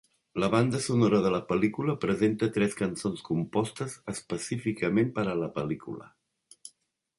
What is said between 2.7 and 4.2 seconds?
cançons compostes